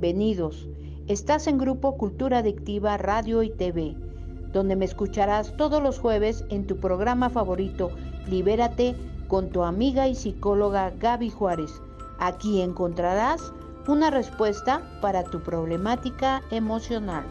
[0.00, 0.66] Bienvenidos.
[1.08, 3.94] Estás en Grupo Cultura Adictiva Radio y TV,
[4.50, 7.90] donde me escucharás todos los jueves en tu programa favorito,
[8.26, 8.96] Libérate,
[9.28, 11.82] con tu amiga y psicóloga Gaby Juárez.
[12.18, 13.52] Aquí encontrarás
[13.88, 17.24] una respuesta para tu problemática emocional.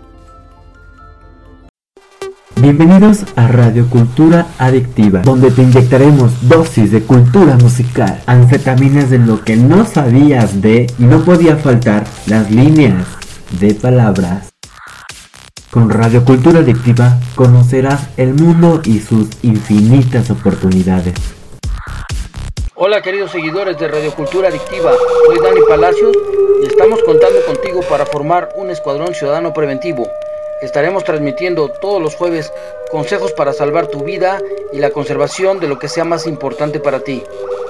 [2.62, 9.46] Bienvenidos a Radio Cultura Adictiva, donde te inyectaremos dosis de cultura musical, anfetaminas de lo
[9.46, 13.08] que no sabías de y no podía faltar las líneas
[13.62, 14.52] de palabras.
[15.72, 21.14] Con Radio Cultura Adictiva conocerás el mundo y sus infinitas oportunidades.
[22.76, 24.92] Hola queridos seguidores de Radio Cultura Adictiva,
[25.28, 26.12] soy Dani Palacios
[26.62, 30.06] y estamos contando contigo para formar un escuadrón ciudadano preventivo.
[30.62, 32.52] Estaremos transmitiendo todos los jueves
[32.92, 34.42] consejos para salvar tu vida
[34.74, 37.24] y la conservación de lo que sea más importante para ti.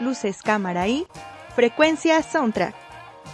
[0.00, 1.06] Luces, cámara y
[1.54, 2.74] frecuencia soundtrack.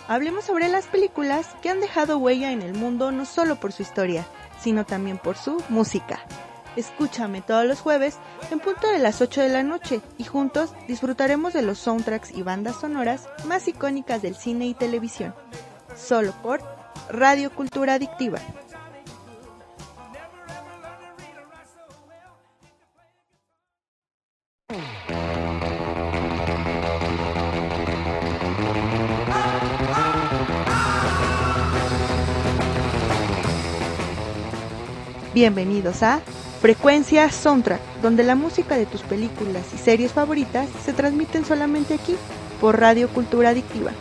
[0.07, 3.81] Hablemos sobre las películas que han dejado huella en el mundo no solo por su
[3.81, 4.27] historia,
[4.61, 6.27] sino también por su música.
[6.77, 8.19] Escúchame todos los jueves
[8.51, 12.43] en punto de las 8 de la noche y juntos disfrutaremos de los soundtracks y
[12.43, 15.35] bandas sonoras más icónicas del cine y televisión.
[15.99, 16.61] Solo por
[17.11, 18.39] Radio Cultura Adictiva.
[35.35, 36.21] Bienvenidos a
[36.61, 42.17] Frecuencia Soundtrack, donde la música de tus películas y series favoritas se transmiten solamente aquí,
[42.61, 43.93] por Radio Cultura Adictiva.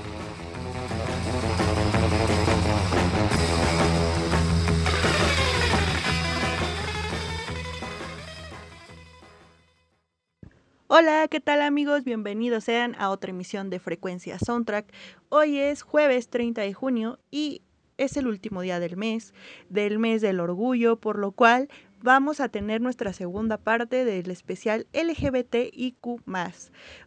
[11.00, 12.04] Hola, ¿qué tal amigos?
[12.04, 14.92] Bienvenidos sean a otra emisión de Frecuencia Soundtrack.
[15.30, 17.62] Hoy es jueves 30 de junio y
[17.98, 19.36] es el último día del mes,
[19.70, 21.70] del mes del orgullo, por lo cual
[22.02, 26.24] vamos a tener nuestra segunda parte del especial LGBTIQ.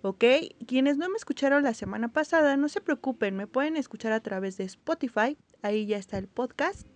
[0.02, 0.24] ¿Ok?
[0.68, 4.56] Quienes no me escucharon la semana pasada, no se preocupen, me pueden escuchar a través
[4.56, 6.86] de Spotify, ahí ya está el podcast.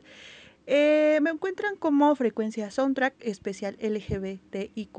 [0.66, 4.98] Eh, me encuentran como frecuencia soundtrack especial LGBTIQ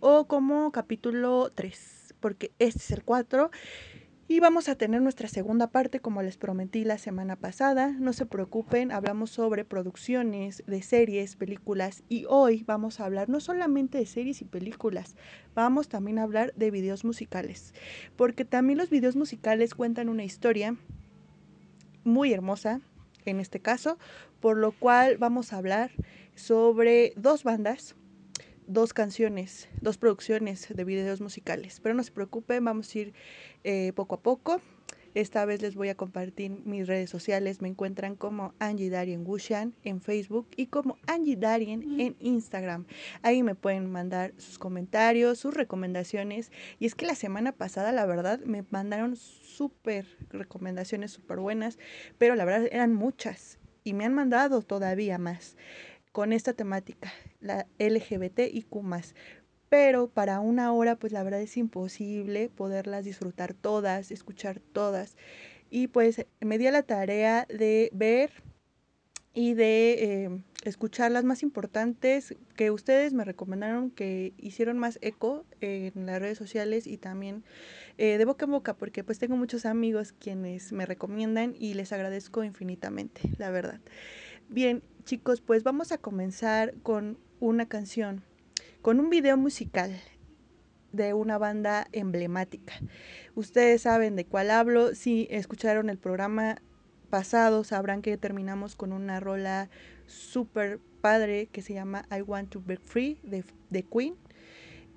[0.00, 3.50] o como capítulo 3, porque este es el 4.
[4.26, 7.94] Y vamos a tener nuestra segunda parte, como les prometí la semana pasada.
[7.98, 13.40] No se preocupen, hablamos sobre producciones de series, películas y hoy vamos a hablar no
[13.40, 15.14] solamente de series y películas,
[15.54, 17.74] vamos también a hablar de videos musicales,
[18.16, 20.74] porque también los videos musicales cuentan una historia
[22.02, 22.80] muy hermosa,
[23.24, 23.98] en este caso,
[24.40, 25.90] por lo cual vamos a hablar
[26.34, 27.96] sobre dos bandas
[28.66, 31.80] dos canciones, dos producciones de videos musicales.
[31.82, 33.14] Pero no se preocupen, vamos a ir
[33.62, 34.60] eh, poco a poco.
[35.14, 37.62] Esta vez les voy a compartir mis redes sociales.
[37.62, 42.86] Me encuentran como Angie Darien Gushan en Facebook y como Angie Darien en Instagram.
[43.22, 46.50] Ahí me pueden mandar sus comentarios, sus recomendaciones.
[46.80, 51.78] Y es que la semana pasada, la verdad, me mandaron súper recomendaciones súper buenas,
[52.18, 55.56] pero la verdad eran muchas y me han mandado todavía más
[56.10, 58.82] con esta temática, la LGBT y Q
[59.74, 65.16] pero para una hora pues la verdad es imposible poderlas disfrutar todas, escuchar todas.
[65.68, 68.30] Y pues me di a la tarea de ver
[69.32, 75.44] y de eh, escuchar las más importantes que ustedes me recomendaron que hicieron más eco
[75.60, 77.42] en las redes sociales y también
[77.98, 81.92] eh, de boca en boca porque pues tengo muchos amigos quienes me recomiendan y les
[81.92, 83.80] agradezco infinitamente, la verdad.
[84.48, 88.22] Bien, chicos, pues vamos a comenzar con una canción
[88.84, 89.98] con un video musical
[90.92, 92.74] de una banda emblemática.
[93.34, 96.60] Ustedes saben de cuál hablo, si escucharon el programa
[97.08, 99.70] pasado sabrán que terminamos con una rola
[100.06, 104.16] súper padre que se llama I Want to Be Free de, Queen.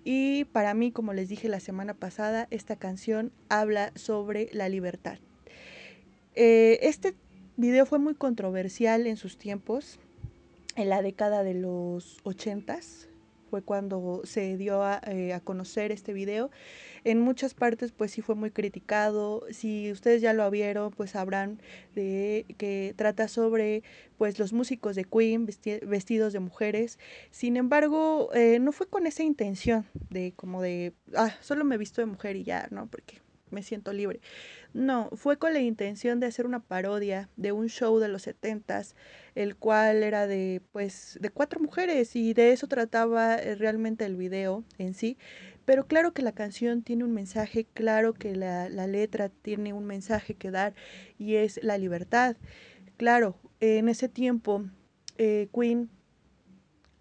[0.03, 5.17] Y para mí, como les dije la semana pasada, esta canción habla sobre la libertad.
[6.35, 7.15] Eh, este
[7.55, 9.97] video fue muy controversial en sus tiempos,
[10.75, 13.07] en la década de los ochentas,
[13.49, 16.51] fue cuando se dio eh, a, conocer este video.
[17.03, 19.43] En muchas partes pues sí fue muy criticado.
[19.51, 21.61] Si ustedes ya lo vieron pues sabrán
[21.95, 23.83] de que trata sobre
[24.17, 26.99] pues los músicos de Queen vestidos de mujeres.
[27.31, 32.01] Sin embargo, eh, no fue con esa intención de como de, ah, solo me visto
[32.01, 32.87] de mujer y ya, ¿no?
[32.87, 33.21] Porque
[33.51, 34.19] me siento libre.
[34.73, 38.95] No, fue con la intención de hacer una parodia de un show de los setentas,
[39.35, 44.15] el cual era de, pues, de cuatro mujeres y de eso trataba eh, realmente el
[44.15, 45.17] video en sí.
[45.65, 50.33] Pero claro que la canción tiene un mensaje, claro que la, letra tiene un mensaje
[50.33, 50.73] que dar
[51.17, 52.37] y es la libertad.
[52.95, 54.63] Claro, en ese tiempo
[55.17, 55.89] eh, Queen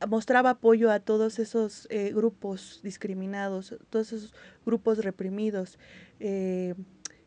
[0.08, 4.34] mostraba apoyo a todos esos eh, grupos discriminados, todos esos
[4.64, 5.78] grupos reprimidos.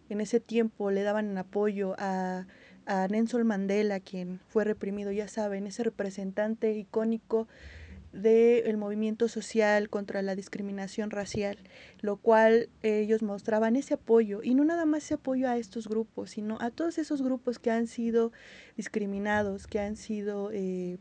[0.10, 2.46] En ese tiempo le daban apoyo a,
[2.86, 7.48] a Nelson Mandela, quien fue reprimido, ya saben, ese representante icónico
[8.12, 11.58] del movimiento social contra la discriminación racial,
[12.02, 16.32] lo cual ellos mostraban ese apoyo, y no nada más ese apoyo a estos grupos,
[16.32, 18.32] sino a todos esos grupos que han sido
[18.76, 20.98] discriminados, que han sido eh,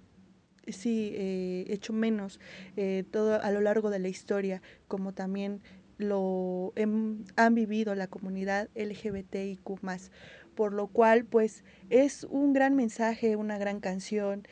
[0.72, 2.40] sí, eh, hecho menos
[2.76, 5.62] eh, todo a lo largo de la historia, como también
[5.98, 6.72] lo
[7.36, 9.62] han vivido la comunidad LGBTIQ
[10.54, 14.42] por lo cual pues es un gran mensaje, una gran canción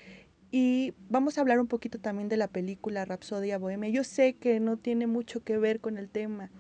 [0.53, 3.91] y vamos a hablar un poquito también de la película Rapsodia Bohemia.
[3.91, 6.51] Yo sé que no tiene mucho que ver con el tema,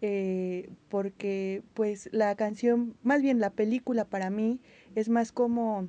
[0.00, 4.60] eh, porque pues la canción, más bien la película para mí
[4.94, 5.88] es más como,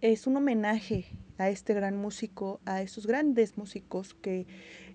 [0.00, 1.06] es un homenaje
[1.38, 4.46] a este gran músico, a estos grandes músicos que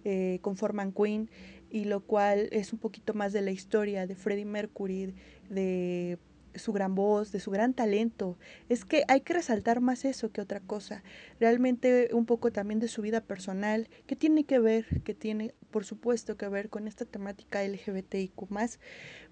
[0.04, 1.30] eh, conforman Queen
[1.70, 5.14] y lo cual es un poquito más de la historia de Freddie Mercury,
[5.50, 6.18] de
[6.56, 8.38] su gran voz, de su gran talento.
[8.70, 11.04] Es que hay que resaltar más eso que otra cosa.
[11.40, 15.86] Realmente un poco también de su vida personal, que tiene que ver, que tiene por
[15.86, 18.34] supuesto que ver con esta temática LGBTIQ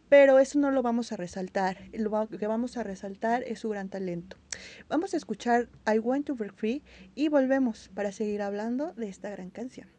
[0.09, 1.89] pero eso no lo vamos a resaltar.
[1.93, 4.37] Lo que vamos a resaltar es su gran talento.
[4.87, 6.83] Vamos a escuchar I Want to Break Free
[7.15, 9.94] y volvemos para seguir hablando de esta gran canción.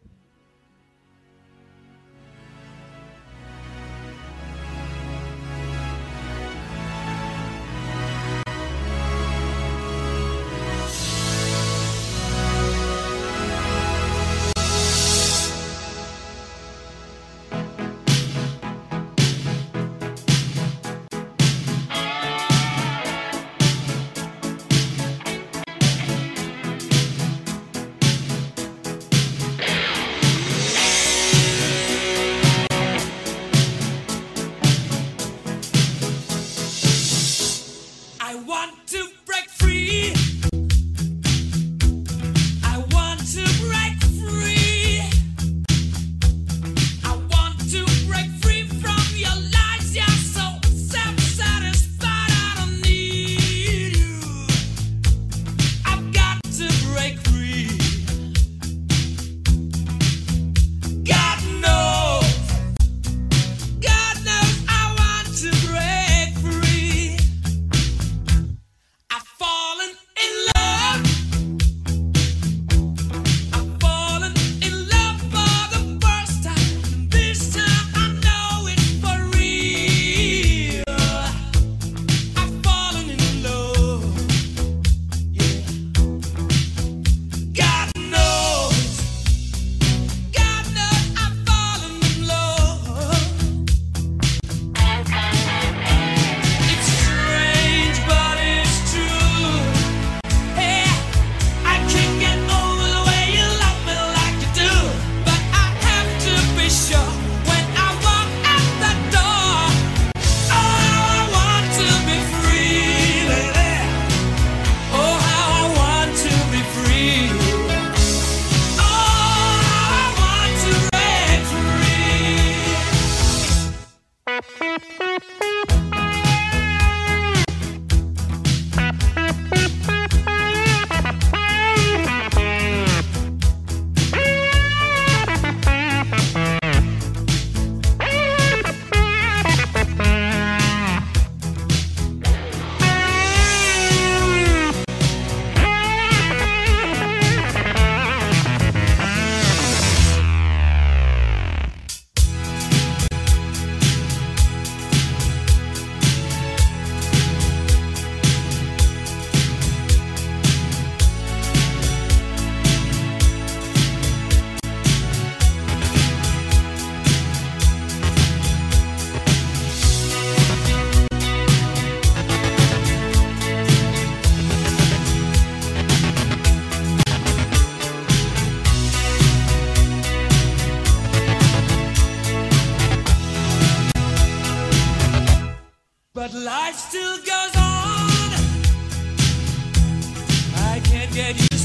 [191.16, 191.55] get you.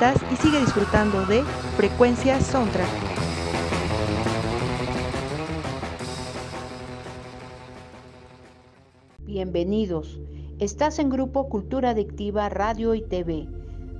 [0.00, 1.42] Y sigue disfrutando de
[1.76, 2.86] Frecuencia Soundtrack.
[9.26, 10.20] Bienvenidos.
[10.60, 13.48] Estás en Grupo Cultura Adictiva Radio y TV,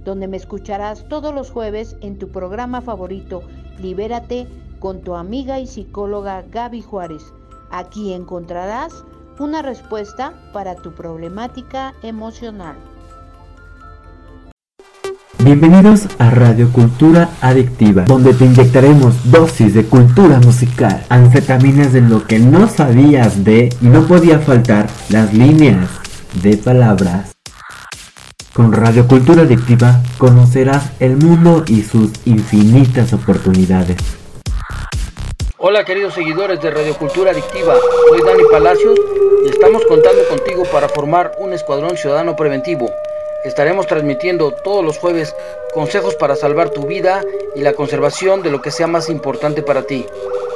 [0.04, 3.42] donde me escucharás todos los jueves en tu programa favorito,
[3.80, 4.46] Libérate,
[4.78, 7.32] con tu amiga y psicóloga Gaby Juárez.
[7.72, 9.04] Aquí encontrarás
[9.40, 12.76] una respuesta para tu problemática emocional.
[15.44, 22.26] Bienvenidos a Radio Cultura Adictiva, donde te inyectaremos dosis de cultura musical, anfetaminas de lo
[22.26, 25.88] que no sabías de y no podía faltar las líneas
[26.42, 27.36] de palabras.
[28.52, 33.96] Con Radio Cultura Adictiva conocerás el mundo y sus infinitas oportunidades.
[35.56, 37.74] Hola queridos seguidores de Radio Cultura Adictiva,
[38.08, 38.98] soy Dani Palacios
[39.46, 42.90] y estamos contando contigo para formar un escuadrón ciudadano preventivo.
[43.44, 45.32] Estaremos transmitiendo todos los jueves
[45.72, 47.22] consejos para salvar tu vida
[47.54, 50.04] y la conservación de lo que sea más importante para ti.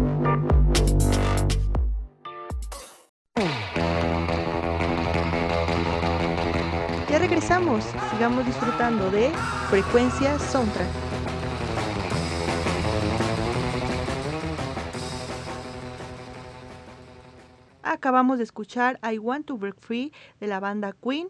[7.23, 9.31] Regresamos, sigamos disfrutando de
[9.71, 10.89] Frecuencia Soundtrack.
[17.85, 21.29] Acabamos de escuchar I Want to Break Free de la banda Queen.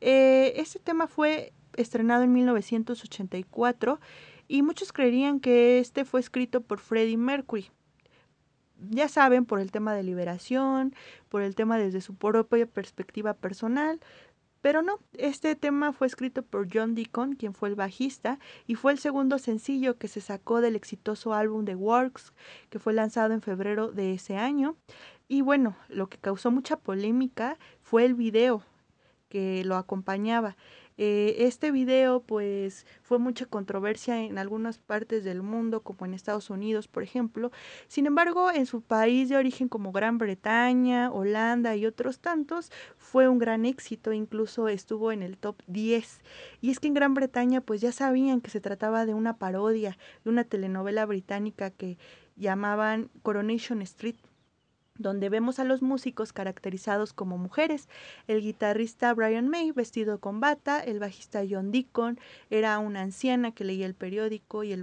[0.00, 3.98] Eh, este tema fue estrenado en 1984
[4.46, 7.72] y muchos creerían que este fue escrito por Freddie Mercury.
[8.90, 10.94] Ya saben, por el tema de liberación,
[11.28, 13.98] por el tema desde su propia perspectiva personal,
[14.64, 18.92] pero no, este tema fue escrito por John Deacon, quien fue el bajista, y fue
[18.92, 22.32] el segundo sencillo que se sacó del exitoso álbum The Works,
[22.70, 24.74] que fue lanzado en febrero de ese año.
[25.28, 28.62] Y bueno, lo que causó mucha polémica fue el video
[29.28, 30.56] que lo acompañaba.
[30.96, 36.50] Eh, este video pues fue mucha controversia en algunas partes del mundo, como en Estados
[36.50, 37.50] Unidos, por ejemplo.
[37.88, 43.28] Sin embargo, en su país de origen como Gran Bretaña, Holanda y otros tantos, fue
[43.28, 46.20] un gran éxito, incluso estuvo en el top 10.
[46.60, 49.98] Y es que en Gran Bretaña pues ya sabían que se trataba de una parodia,
[50.24, 51.98] de una telenovela británica que
[52.36, 54.16] llamaban Coronation Street
[54.96, 57.88] donde vemos a los músicos caracterizados como mujeres.
[58.26, 62.18] El guitarrista Brian May vestido con bata, el bajista John Deacon
[62.50, 64.82] era una anciana que leía el periódico y el,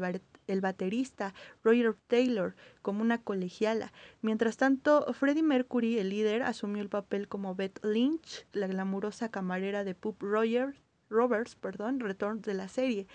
[0.61, 3.93] baterista Roger Taylor como una colegiala.
[4.21, 9.85] Mientras tanto, Freddie Mercury, el líder, asumió el papel como Beth Lynch, la glamurosa camarera
[9.85, 10.75] de Pup Roger,
[11.11, 13.07] Roberts, perdón, retorno de la serie.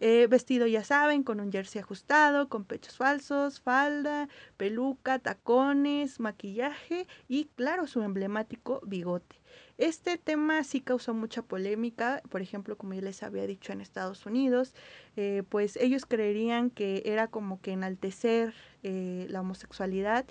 [0.00, 7.06] Eh, vestido, ya saben, con un jersey ajustado, con pechos falsos, falda, peluca, tacones, maquillaje
[7.28, 9.36] y, claro, su emblemático bigote.
[9.78, 14.24] Este tema sí causó mucha polémica, por ejemplo, como ya les había dicho en Estados
[14.24, 14.74] Unidos,
[15.16, 20.24] eh, pues ellos creerían que era como que enaltecer eh, la homosexualidad,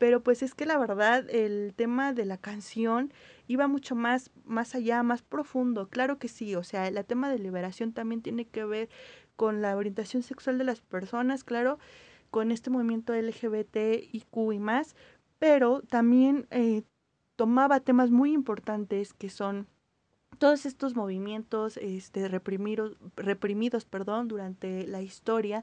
[0.00, 3.12] pero pues es que la verdad el tema de la canción
[3.46, 5.90] iba mucho más, más allá, más profundo.
[5.90, 8.88] Claro que sí, o sea, el tema de liberación también tiene que ver
[9.36, 11.78] con la orientación sexual de las personas, claro,
[12.30, 13.76] con este movimiento LGBT,
[14.10, 14.96] IQ y más,
[15.38, 16.82] pero también eh,
[17.36, 19.66] tomaba temas muy importantes que son
[20.38, 25.62] todos estos movimientos este, reprimidos, reprimidos perdón, durante la historia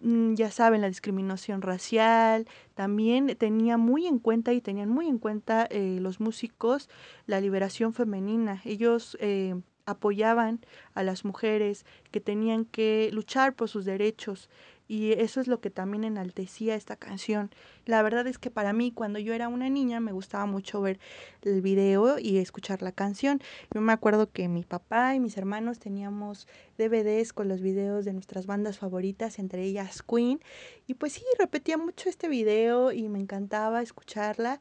[0.00, 5.66] ya saben, la discriminación racial, también tenía muy en cuenta y tenían muy en cuenta
[5.70, 6.88] eh, los músicos
[7.26, 8.62] la liberación femenina.
[8.64, 10.60] Ellos eh, apoyaban
[10.94, 14.48] a las mujeres que tenían que luchar por sus derechos
[14.90, 17.50] y eso es lo que también enaltecía esta canción.
[17.86, 20.98] La verdad es que para mí cuando yo era una niña me gustaba mucho ver
[21.42, 23.40] el video y escuchar la canción.
[23.72, 28.14] Yo me acuerdo que mi papá y mis hermanos teníamos DVDs con los videos de
[28.14, 30.40] nuestras bandas favoritas, entre ellas Queen,
[30.88, 34.58] y pues sí, repetía mucho este video y me encantaba escucharla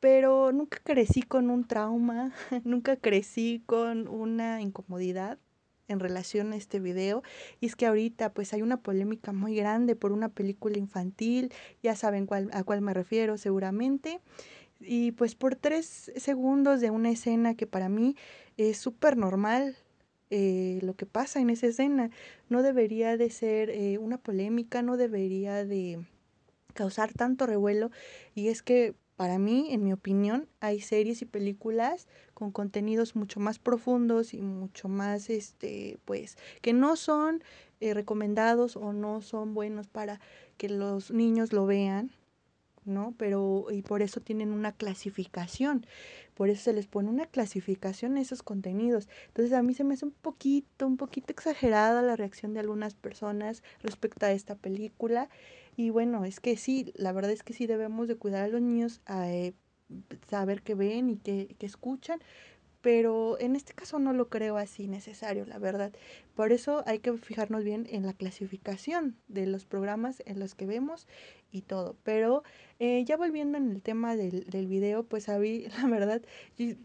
[0.00, 5.38] pero nunca crecí con un trauma, nunca crecí con una incomodidad
[5.88, 7.22] en relación a este video
[7.60, 11.96] y es que ahorita pues hay una polémica muy grande por una película infantil, ya
[11.96, 14.20] saben cuál, a cuál me refiero seguramente,
[14.80, 18.16] y pues por tres segundos de una escena que para mí
[18.56, 19.76] es súper normal,
[20.30, 22.10] eh, lo que pasa en esa escena.
[22.48, 26.04] No debería de ser eh, una polémica, no debería de
[26.74, 27.90] causar tanto revuelo.
[28.34, 33.40] Y es que para mí, en mi opinión, hay series y películas con contenidos mucho
[33.40, 37.42] más profundos y mucho más, este, pues, que no son
[37.80, 40.20] eh, recomendados o no son buenos para
[40.58, 42.10] que los niños lo vean,
[42.84, 43.14] ¿no?
[43.16, 45.86] Pero, y por eso tienen una clasificación.
[46.34, 49.08] Por eso se les pone una clasificación a esos contenidos.
[49.28, 52.94] Entonces a mí se me hace un poquito, un poquito exagerada la reacción de algunas
[52.94, 55.30] personas respecto a esta película.
[55.74, 58.60] Y bueno, es que sí, la verdad es que sí debemos de cuidar a los
[58.60, 59.54] niños, eh,
[60.28, 62.20] saber qué ven y qué, escuchan,
[62.80, 65.92] pero en este caso no lo creo así necesario, la verdad.
[66.36, 70.66] Por eso hay que fijarnos bien en la clasificación de los programas en los que
[70.66, 71.08] vemos
[71.50, 71.96] y todo.
[72.04, 72.44] Pero
[72.78, 76.22] eh, ya volviendo en el tema del, del video, pues a mí, la verdad,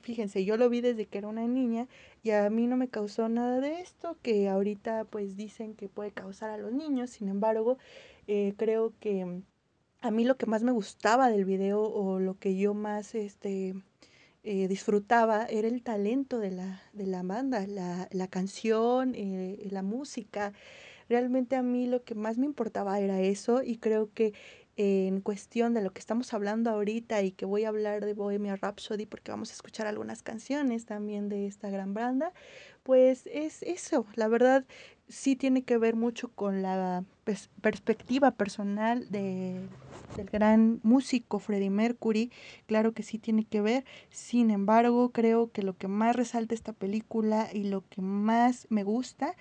[0.02, 1.88] fíjense, yo lo vi desde que era una niña
[2.24, 6.12] y a mí no me causó nada de esto, que ahorita pues dicen que puede
[6.12, 7.12] causar a los niños.
[7.12, 7.78] Sin embargo,
[8.28, 9.44] eh, creo que
[10.02, 13.76] a mí lo que más me gustaba del video o lo que yo más, este
[14.44, 19.84] eh, disfrutaba era el talento de la, de la banda, la, la canción, eh, la
[19.84, 20.54] música.
[21.10, 24.34] Realmente a mí lo que más me importaba era eso y creo que
[24.78, 28.56] en cuestión de lo que estamos hablando ahorita y que voy a hablar de Bohemia
[28.56, 32.34] Rhapsody porque vamos a escuchar algunas canciones también de esta gran banda,
[32.84, 34.66] pues es eso, la verdad
[35.08, 37.04] sí tiene que ver mucho con la
[37.62, 39.62] perspectiva personal de,
[40.16, 42.32] del gran músico Freddie Mercury,
[42.68, 46.74] claro que sí tiene que ver, sin embargo creo que lo que más resalta esta
[46.74, 49.36] película y lo que más me gusta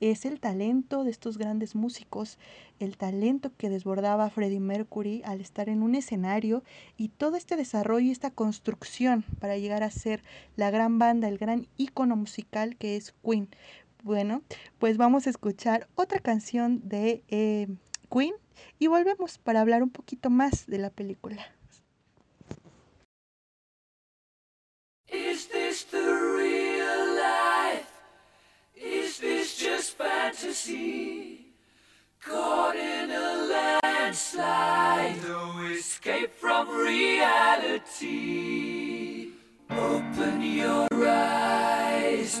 [0.00, 2.38] es el talento de estos grandes músicos,
[2.80, 6.62] el talento que desbordaba Freddie Mercury al estar en un escenario
[6.98, 10.22] y todo este desarrollo y esta construcción para llegar a ser
[10.56, 13.48] la gran banda, el gran ícono musical que es Queen.
[14.06, 14.42] Bueno,
[14.78, 17.66] pues vamos a escuchar otra canción de eh,
[18.08, 18.34] Queen
[18.78, 21.44] y volvemos para hablar un poquito más de la película.
[25.08, 27.90] Is this the real life?
[28.76, 31.52] Is this just fantasy?
[32.20, 38.12] Caught in a landslide, no escape from reality.
[39.68, 42.40] Open your eyes.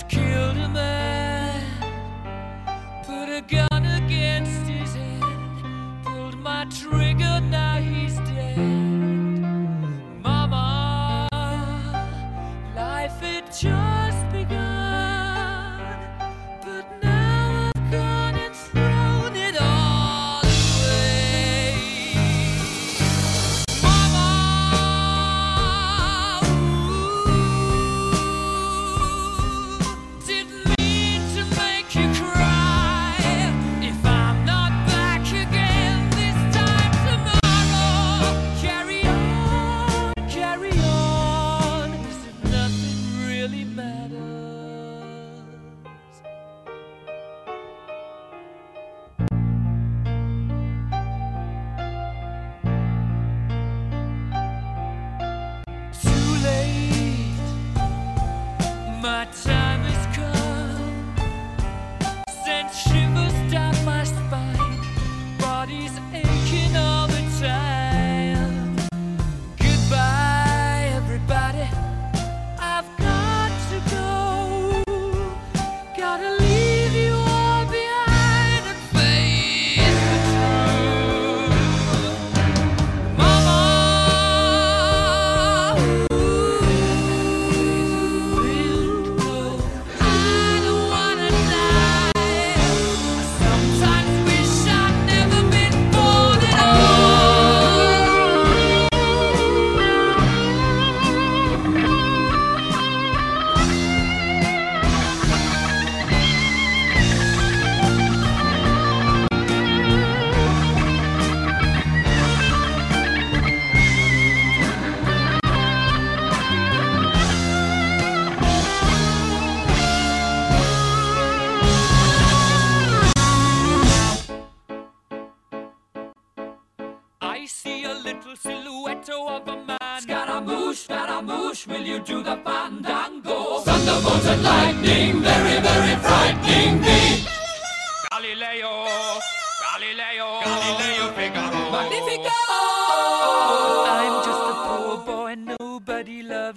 [0.00, 0.99] Mama just killed a man,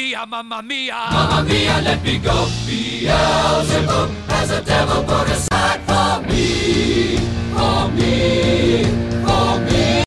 [0.00, 0.94] Mia, mamma mia!
[1.12, 2.46] Mamma mia, let me go!
[2.66, 7.18] Beelzebub has a devil put aside for me,
[7.54, 8.84] for me,
[9.24, 10.02] for me.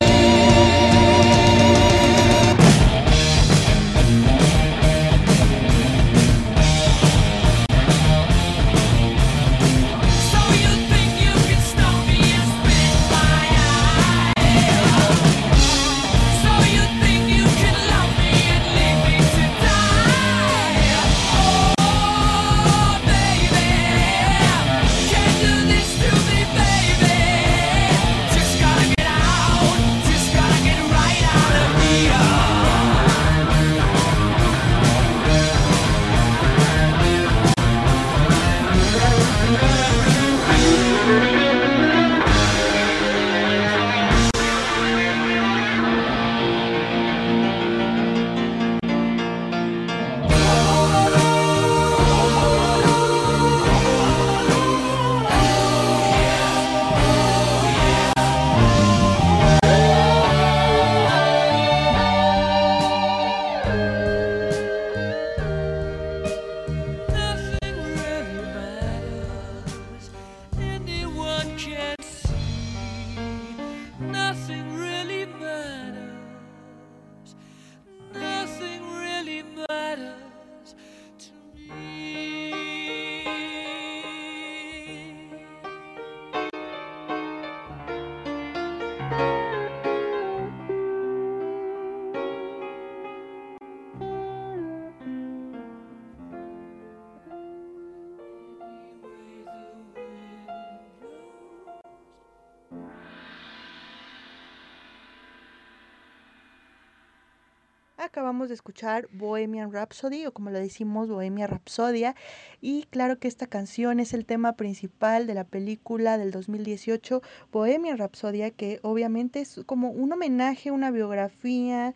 [108.14, 112.14] Acabamos de escuchar Bohemian Rhapsody o como lo decimos Bohemia Rhapsodia
[112.60, 117.98] y claro que esta canción es el tema principal de la película del 2018 Bohemian
[117.98, 121.92] Rhapsodia que obviamente es como un homenaje, una biografía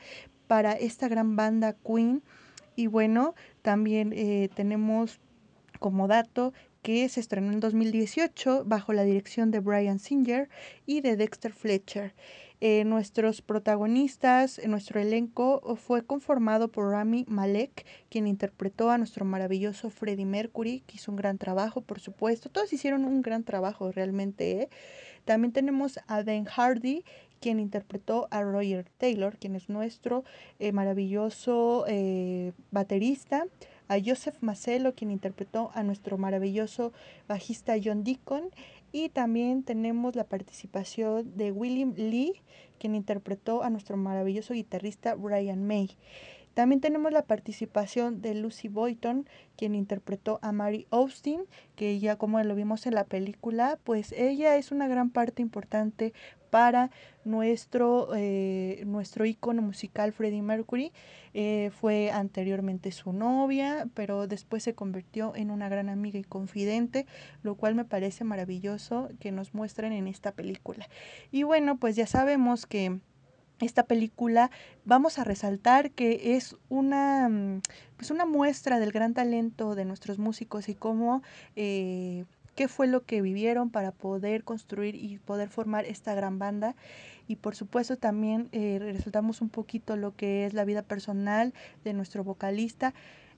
[0.49, 2.25] para esta gran banda Queen
[2.75, 5.21] y bueno también eh, tenemos
[5.79, 6.53] como dato
[6.83, 10.49] que se estrenó en 2018 bajo la dirección de Brian Singer
[10.85, 12.15] y de Dexter Fletcher.
[12.61, 19.25] Eh, nuestros protagonistas, eh, nuestro elenco fue conformado por Rami Malek, quien interpretó a nuestro
[19.25, 22.49] maravilloso Freddie Mercury, que hizo un gran trabajo, por supuesto.
[22.49, 24.63] Todos hicieron un gran trabajo realmente.
[24.63, 24.69] ¿eh?
[25.25, 27.05] También tenemos a Ben Hardy,
[27.41, 30.25] quien interpretó a Roger Taylor, quien es nuestro
[30.73, 31.85] maravilloso
[32.73, 33.45] baterista.
[33.87, 36.93] A Joseph Macelo, quien interpretó a nuestro maravilloso
[37.27, 38.51] bajista John Deacon.
[38.91, 42.43] Y también tenemos la participación de William Lee,
[42.79, 45.91] quien interpretó a nuestro maravilloso guitarrista Brian May.
[46.59, 51.43] También tenemos la participación de Lucy Boyton, quien interpretó a Mary Austin,
[51.77, 56.13] que ya como lo vimos en la película, pues ella es una gran parte importante
[56.51, 56.91] para
[57.25, 60.91] nuestro, eh, nuestro ícono musical Freddie Mercury.
[61.33, 67.07] Eh, fue anteriormente su novia, pero después se convirtió en una gran amiga y confidente,
[67.45, 70.89] lo cual me parece maravilloso que nos muestren en esta película.
[71.31, 72.99] Y bueno, pues ya sabemos que
[73.61, 74.51] esta película
[74.85, 77.61] vamos a resaltar que es una, mm,
[77.97, 81.23] pues una muestra del gran talento de nuestros músicos y cómo
[81.57, 82.25] eh,
[82.59, 86.75] qué fue lo que vivieron para poder construir y poder formar esta gran banda.
[87.29, 91.93] Y por supuesto también eh, resaltamos un poquito lo que es la vida personal de
[91.93, 92.95] nuestro vocalista,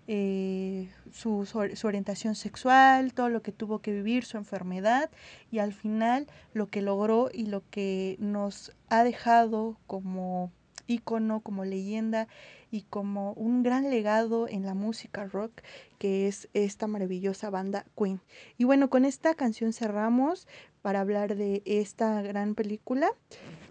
[0.06, 5.10] eh, su, su, orientación sexual, todo lo que tuvo que vivir, su enfermedad
[5.50, 10.50] y al final lo que logró y lo que nos ha dejado como
[10.86, 12.28] ícono, como leyenda
[12.70, 15.62] y como un gran legado en la música rock
[15.98, 18.20] que es esta maravillosa banda Queen.
[18.58, 20.46] Y bueno, con esta canción cerramos
[20.82, 23.12] para hablar de esta gran película.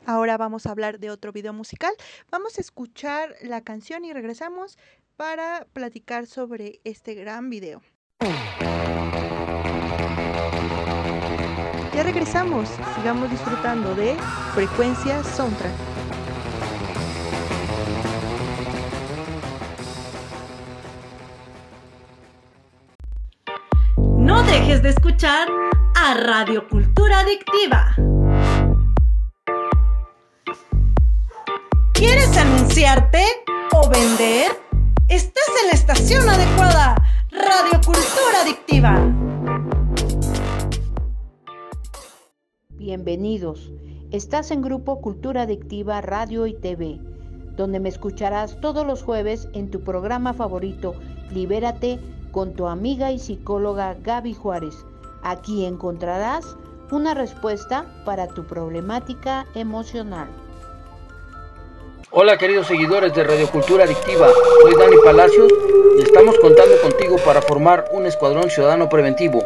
[0.06, 1.94] Ahora vamos a hablar de otro video musical.
[2.32, 4.78] Vamos a escuchar la canción y regresamos
[5.20, 7.82] para platicar sobre este gran video.
[11.94, 14.16] Ya regresamos, sigamos disfrutando de
[14.54, 15.74] Frecuencia Soundtrack.
[23.98, 25.50] No dejes de escuchar
[25.98, 27.94] a Radio Cultura Adictiva.
[31.92, 33.26] ¿Quieres anunciarte
[33.74, 34.69] o vender?
[35.10, 36.96] Estás en la estación adecuada.
[37.32, 39.12] Radio Cultura Adictiva.
[42.70, 43.72] Bienvenidos.
[44.12, 47.00] Estás en Grupo Cultura Adictiva Radio y TV,
[47.56, 50.94] donde me escucharás todos los jueves en tu programa favorito,
[51.32, 52.00] Libérate,
[52.32, 54.86] con tu amiga y psicóloga Gaby Juárez.
[55.24, 56.56] Aquí encontrarás
[56.92, 60.30] una respuesta para tu problemática emocional.
[62.12, 64.32] Hola queridos seguidores de Radio Cultura Adictiva,
[64.64, 65.54] soy Dani Palacios
[65.96, 69.44] y estamos contando contigo para formar un escuadrón ciudadano preventivo.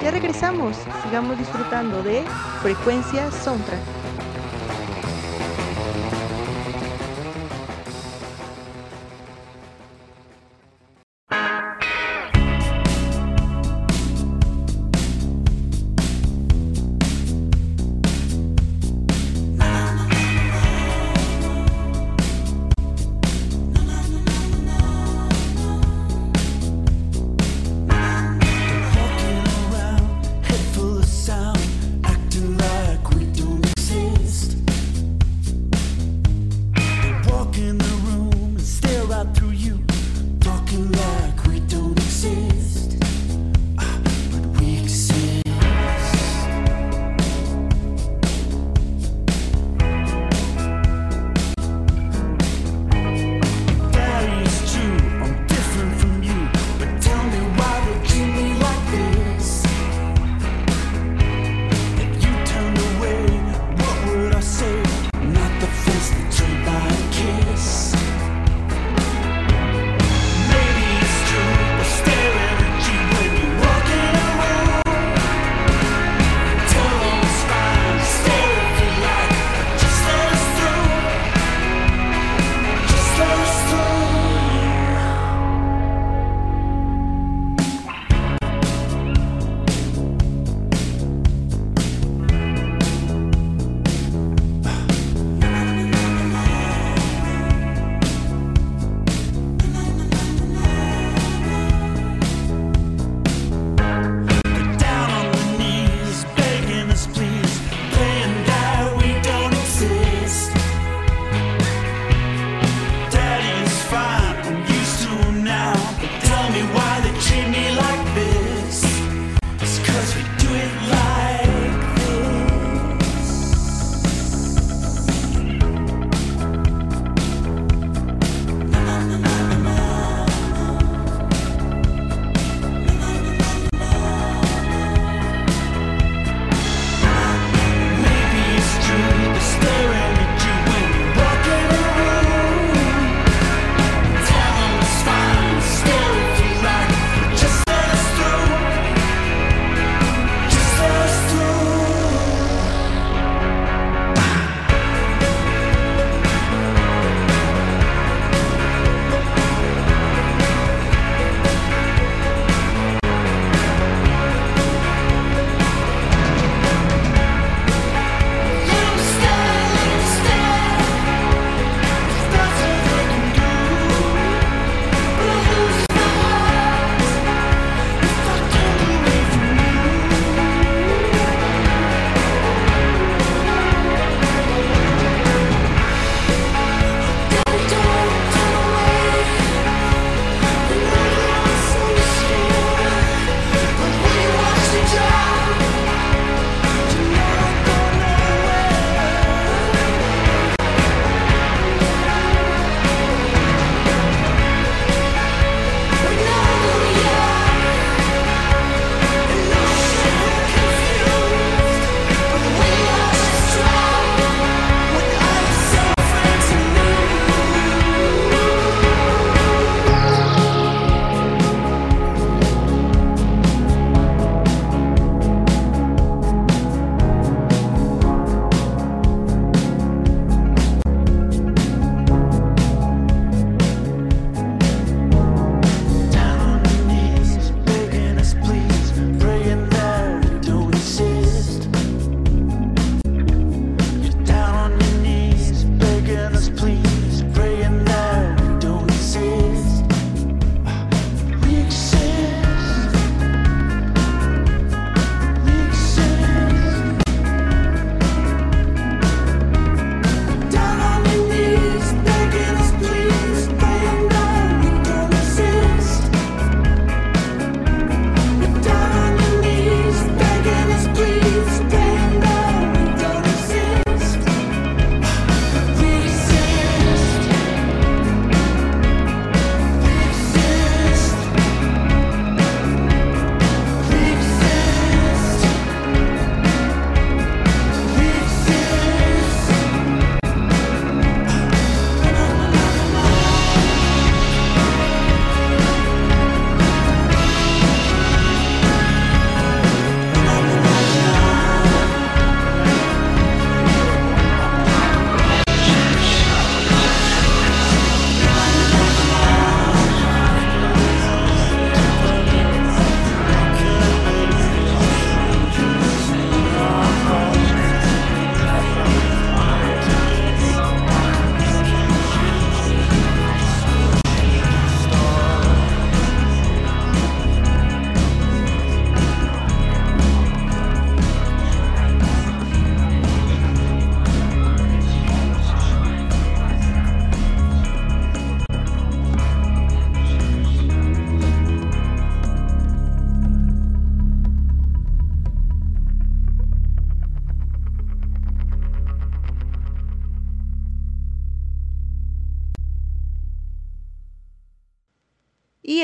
[0.00, 2.22] Ya regresamos, sigamos disfrutando de
[2.62, 3.97] Frecuencia Soundtrack.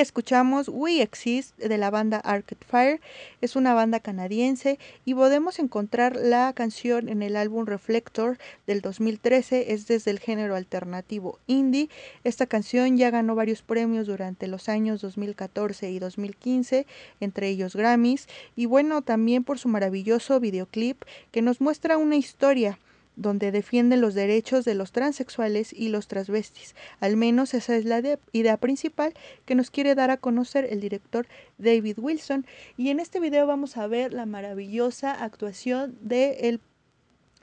[0.04, 3.00] Escuchamos We Exist de la banda Arcade Fire.
[3.40, 9.72] Es una banda canadiense y podemos encontrar la canción en el álbum Reflector del 2013.
[9.72, 11.88] Es desde el género alternativo indie.
[12.22, 16.86] Esta canción ya ganó varios premios durante los años 2014 y 2015,
[17.20, 18.28] entre ellos Grammys.
[18.56, 21.02] Y bueno, también por su maravilloso videoclip
[21.32, 22.78] que nos muestra una historia
[23.16, 26.74] donde defienden los derechos de los transexuales y los transvestis.
[27.00, 30.80] Al menos esa es la de- idea principal que nos quiere dar a conocer el
[30.80, 31.26] director
[31.58, 32.46] David Wilson.
[32.76, 36.60] Y en este video vamos a ver la maravillosa actuación del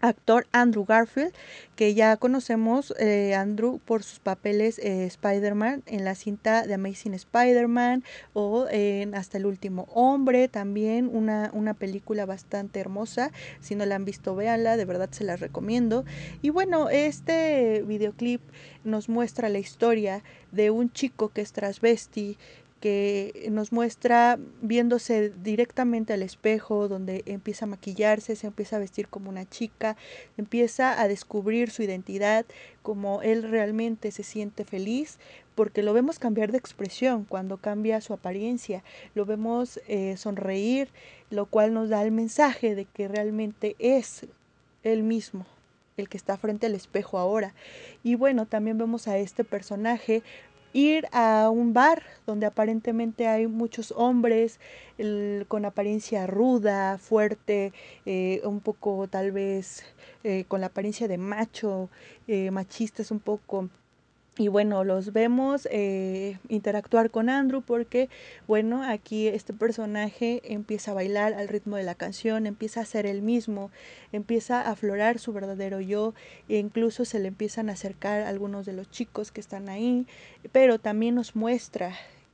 [0.02, 1.34] actor Andrew Garfield,
[1.76, 7.14] que ya conocemos eh, Andrew por sus papeles eh, Spider-Man en la cinta de Amazing
[7.14, 13.32] Spider-Man o en Hasta el último hombre, también una, una película bastante hermosa.
[13.60, 16.06] Si no la han visto, véanla, de verdad se las recomiendo.
[16.42, 18.42] Y bueno, este videoclip
[18.84, 22.38] nos muestra la historia de un chico que es transvesti,
[22.82, 29.08] que nos muestra viéndose directamente al espejo, donde empieza a maquillarse, se empieza a vestir
[29.08, 29.96] como una chica,
[30.36, 32.46] empieza a descubrir su identidad,
[32.82, 35.20] como él realmente se siente feliz,
[35.54, 40.90] porque lo vemos cambiar de expresión cuando cambia su apariencia, lo vemos eh, sonreír,
[41.30, 44.26] lo cual nos da el mensaje de que realmente es
[44.84, 45.46] él mismo
[45.98, 47.54] el que está frente al espejo ahora.
[48.04, 50.24] Y bueno, también vemos a este personaje
[50.74, 54.60] ir a un bar donde aparentemente hay muchos hombres
[55.48, 57.74] con apariencia ruda, fuerte,
[58.06, 59.84] eh, un poco tal vez
[60.24, 61.90] eh, con la apariencia de macho,
[62.28, 63.70] eh, machistas un poco.
[64.38, 68.10] Y bueno, los vemos eh, interactuar con Andrew porque,
[68.48, 73.06] bueno, aquí este personaje empieza a bailar al ritmo de la canción, empieza a ser
[73.06, 73.72] el mismo,
[74.14, 76.14] empieza a aflorar su verdadero yo,
[76.48, 80.08] e incluso se le empiezan a acercar algunos de los chicos que están ahí,
[80.54, 81.94] pero también nos muestra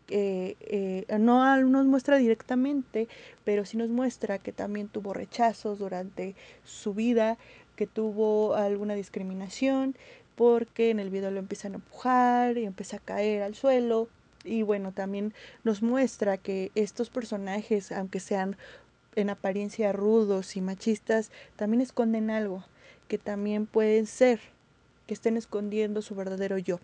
[0.10, 3.10] eh, no nos muestra directamente,
[3.44, 7.38] pero sí nos muestra que también tuvo rechazos durante su vida,
[7.76, 9.96] que tuvo alguna discriminación,
[10.38, 14.08] porque en el video lo empiezan a empujar y empieza a caer al suelo.
[14.44, 15.34] Y bueno, también
[15.64, 18.56] nos muestra que estos personajes, aunque sean
[19.16, 22.64] en apariencia rudos y machistas, también esconden algo,
[23.08, 24.40] que también pueden ser,
[25.08, 26.80] que estén escondiendo su verdadero yo.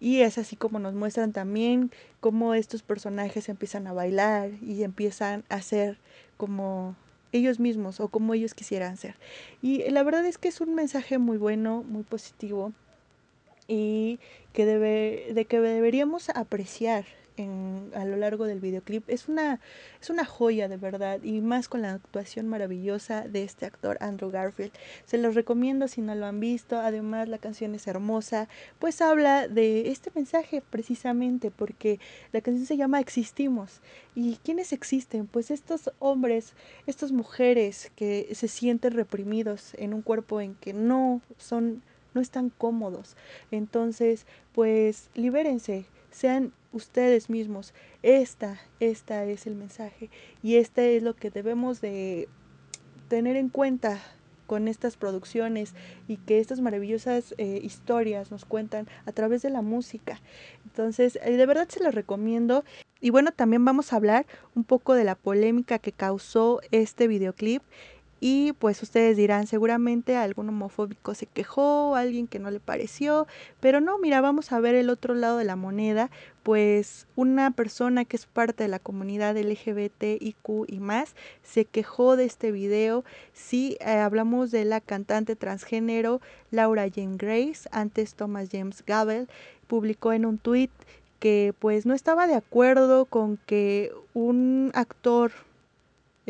[0.00, 5.44] Y es así como nos muestran también cómo estos personajes empiezan a bailar y empiezan
[5.50, 5.98] a ser
[6.38, 6.96] como
[7.32, 9.16] ellos mismos o como ellos quisieran ser.
[9.62, 12.72] Y la verdad es que es un mensaje muy bueno, muy positivo
[13.66, 14.18] y
[14.52, 17.04] que debe, de que deberíamos apreciar
[17.94, 19.08] a lo largo del videoclip.
[19.08, 19.60] Es una,
[20.00, 24.30] es una joya de verdad y más con la actuación maravillosa de este actor Andrew
[24.30, 24.72] Garfield.
[25.04, 26.78] Se los recomiendo si no lo han visto.
[26.78, 32.00] Además la canción es hermosa, pues habla de este mensaje precisamente porque
[32.32, 33.80] la canción se llama Existimos.
[34.14, 35.26] ¿Y quiénes existen?
[35.26, 36.54] Pues estos hombres,
[36.86, 41.82] estas mujeres que se sienten reprimidos en un cuerpo en que no son
[42.14, 43.16] no están cómodos.
[43.50, 47.74] Entonces, pues libérense, sean ustedes mismos.
[48.02, 50.10] Esta, esta es el mensaje
[50.42, 52.28] y este es lo que debemos de
[53.08, 54.00] tener en cuenta
[54.48, 55.74] con estas producciones
[56.08, 60.20] y que estas maravillosas eh, historias nos cuentan a través de la música.
[60.64, 62.64] Entonces, eh, de verdad se los recomiendo.
[63.00, 67.62] Y bueno, también vamos a hablar un poco de la polémica que causó este videoclip
[68.20, 73.26] y pues ustedes dirán, seguramente algún homofóbico se quejó, alguien que no le pareció,
[73.60, 76.10] pero no, mira, vamos a ver el otro lado de la moneda,
[76.42, 82.24] pues una persona que es parte de la comunidad LGBTIQ y más se quejó de
[82.24, 83.04] este video.
[83.32, 89.28] Sí, eh, hablamos de la cantante transgénero Laura Jane Grace, antes Thomas James Gabel,
[89.66, 90.70] publicó en un tweet
[91.18, 95.32] que pues no estaba de acuerdo con que un actor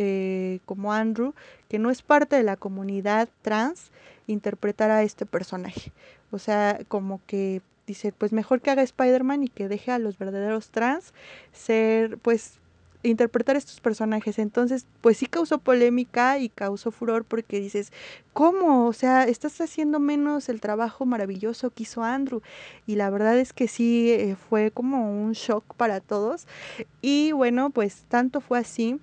[0.00, 1.34] eh, como Andrew,
[1.68, 3.90] que no es parte de la comunidad trans,
[4.28, 5.92] interpretara a este personaje.
[6.30, 10.16] O sea, como que dice, pues mejor que haga Spider-Man y que deje a los
[10.16, 11.12] verdaderos trans
[11.52, 12.60] ser, pues,
[13.02, 14.38] interpretar estos personajes.
[14.38, 17.92] Entonces, pues sí causó polémica y causó furor porque dices,
[18.32, 18.86] ¿cómo?
[18.86, 22.40] O sea, estás haciendo menos el trabajo maravilloso que hizo Andrew.
[22.86, 26.46] Y la verdad es que sí eh, fue como un shock para todos.
[27.00, 29.00] Y bueno, pues tanto fue así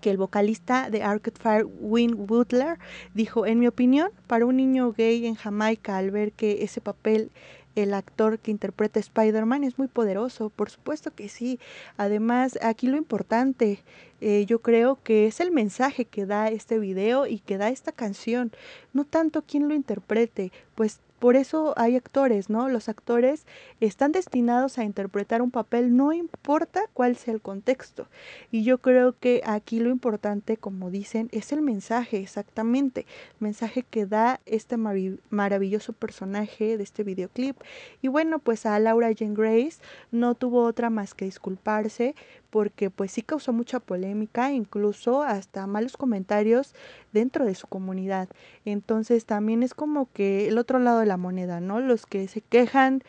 [0.00, 2.78] que el vocalista de Arcade Fire, Win Butler,
[3.14, 7.30] dijo, en mi opinión, para un niño gay en Jamaica, al ver que ese papel
[7.76, 11.58] el actor que interpreta Spider-Man es muy poderoso, por supuesto que sí.
[11.96, 13.80] Además, aquí lo importante,
[14.20, 17.92] eh, yo creo que es el mensaje que da este video y que da esta
[17.92, 18.52] canción,
[18.92, 22.68] no tanto quién lo interprete, pues por eso hay actores, ¿no?
[22.68, 23.46] Los actores
[23.78, 28.08] están destinados a interpretar un papel, no importa cuál sea el contexto.
[28.50, 33.02] Y yo creo que aquí lo importante, como dicen, es el mensaje, exactamente.
[33.02, 37.56] El mensaje que da este marav- maravilloso personaje de este videoclip.
[38.00, 39.78] Y bueno, pues a Laura Jane Grace
[40.10, 42.14] no tuvo otra más que disculparse
[42.50, 46.74] porque pues sí causó mucha polémica, incluso hasta malos comentarios
[47.12, 48.28] dentro de su comunidad.
[48.64, 51.80] Entonces también es como que el otro lado de la moneda, ¿no?
[51.80, 53.02] Los que se quejan,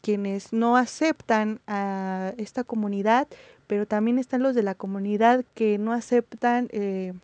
[0.00, 3.26] quienes no aceptan a esta comunidad,
[3.66, 7.14] pero también están los de la comunidad que no aceptan eh,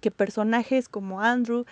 [0.00, 1.64] que personajes como Andrew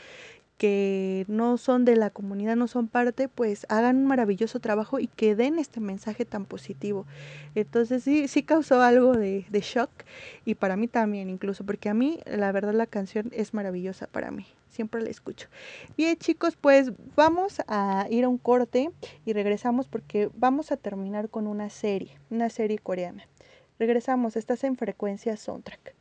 [0.59, 5.07] que no son de la comunidad, no son parte, pues hagan un maravilloso trabajo y
[5.07, 7.07] que den este mensaje tan positivo.
[7.55, 9.91] Entonces sí, sí causó algo de, de shock
[10.45, 14.31] y para mí también incluso, porque a mí la verdad la canción es maravillosa para
[14.31, 15.49] mí, siempre la escucho.
[15.97, 18.91] Bien chicos, pues vamos a ir a un corte
[19.25, 23.27] y regresamos porque vamos a terminar con una serie, una serie coreana.
[23.79, 25.95] Regresamos, estás en frecuencia soundtrack.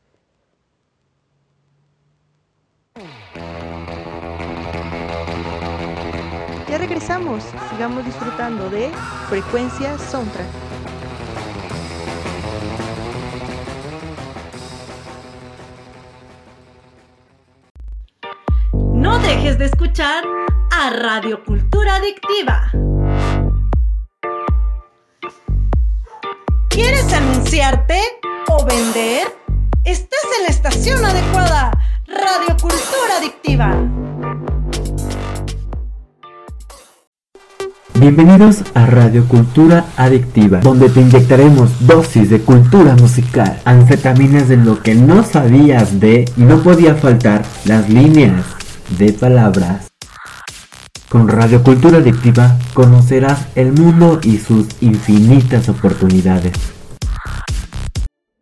[6.70, 8.90] Ya regresamos, sigamos disfrutando de
[9.30, 10.48] frecuencia soundtrack.
[18.94, 20.24] No dejes de escuchar
[20.72, 22.72] a Radio Cultura Adictiva.
[26.70, 28.02] ¿Quieres anunciarte
[28.50, 29.28] o vender?
[29.84, 30.95] Estás en la estación
[37.98, 44.84] Bienvenidos a Radio Cultura Adictiva, donde te inyectaremos dosis de cultura musical, anfetaminas de lo
[44.84, 48.44] que no sabías de y no podía faltar las líneas
[49.00, 49.88] de palabras.
[51.08, 56.52] Con Radio Cultura Adictiva conocerás el mundo y sus infinitas oportunidades.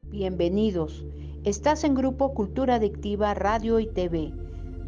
[0.09, 1.05] Bienvenidos.
[1.43, 4.33] Estás en Grupo Cultura Adictiva Radio y TV,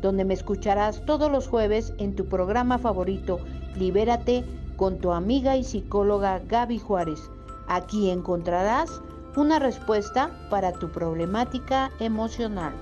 [0.01, 3.41] donde me escucharás todos los jueves en tu programa favorito,
[3.77, 4.43] Libérate,
[4.77, 7.29] con tu amiga y psicóloga Gaby Juárez.
[7.67, 9.01] Aquí encontrarás
[9.35, 12.73] una respuesta para tu problemática emocional.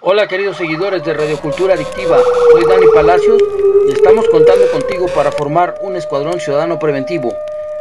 [0.00, 2.18] Hola queridos seguidores de Radio Cultura Adictiva,
[2.52, 3.42] soy Dani Palacios
[3.86, 7.34] y estamos contando contigo para formar un escuadrón ciudadano preventivo.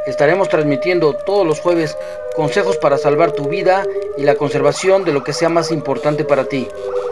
[0.05, 1.97] Estaremos transmitiendo todos los jueves
[2.35, 3.85] consejos para salvar tu vida
[4.17, 6.67] y la conservación de lo que sea más importante para ti.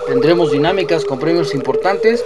[0.07, 2.25] Tendremos dinámicas con premios importantes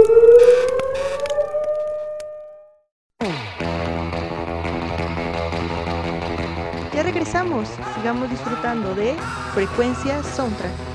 [8.01, 9.15] Sigamos disfrutando de
[9.53, 10.90] frecuencia soundtrack.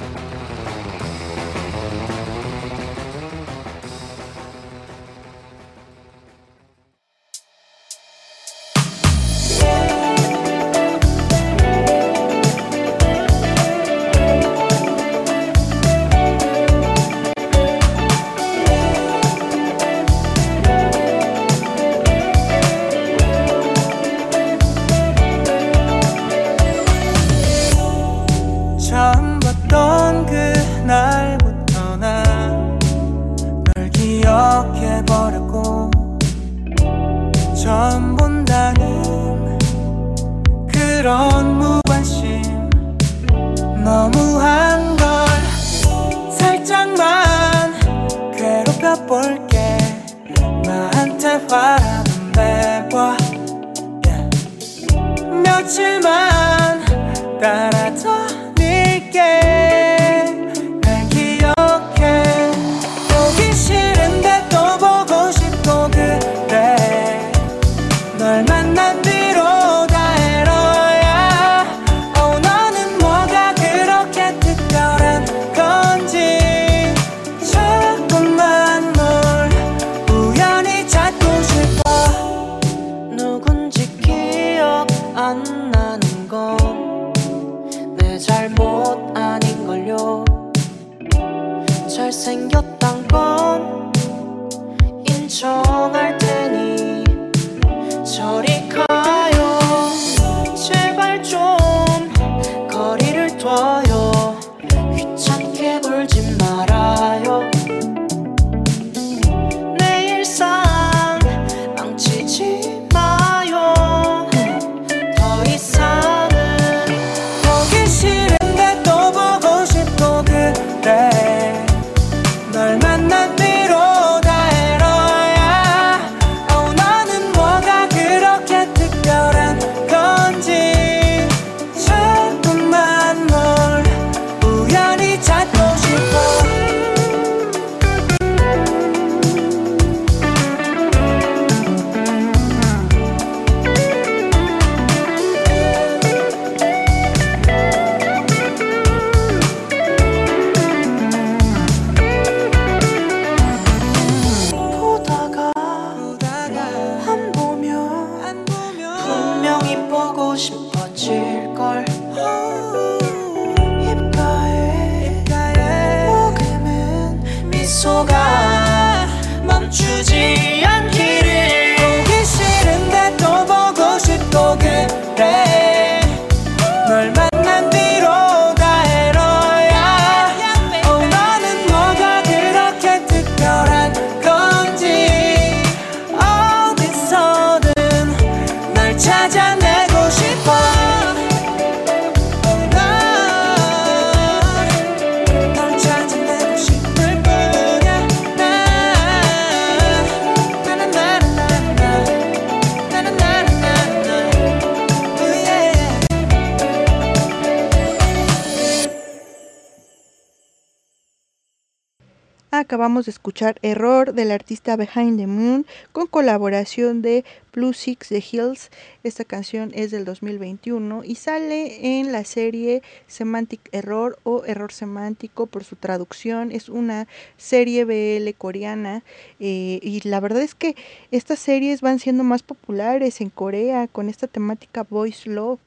[212.60, 217.24] Acabamos de escuchar Error del artista Behind the Moon con colaboración de
[217.56, 218.70] Plus Six The Hills.
[219.02, 225.46] Esta canción es del 2021 y sale en la serie Semantic Error o Error Semántico
[225.46, 226.52] por su traducción.
[226.52, 229.04] Es una serie BL coreana
[229.40, 230.76] eh, y la verdad es que
[231.10, 235.58] estas series van siendo más populares en Corea con esta temática Voice Love.